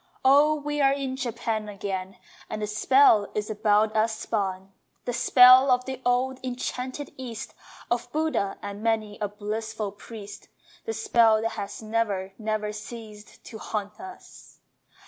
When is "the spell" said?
2.63-3.31, 5.05-5.69, 10.85-11.43